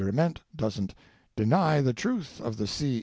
[0.03, 0.95] Ament doesn't
[1.35, 2.99] "deny the truth of the C.